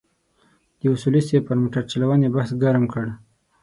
د 0.79 0.81
اصولي 0.93 1.21
صیب 1.27 1.41
پر 1.47 1.55
موټرچلونې 1.61 2.27
بحث 2.35 2.51
ګرم 2.63 2.85
کړ. 2.93 3.05